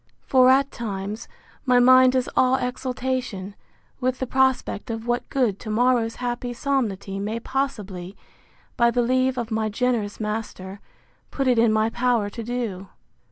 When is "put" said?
11.29-11.47